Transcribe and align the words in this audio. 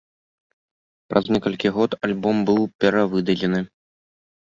Праз 1.11 1.29
некалькі 1.35 1.73
год 1.77 1.91
альбом 2.09 2.43
быў 2.51 2.61
перавыдадзены. 2.83 3.59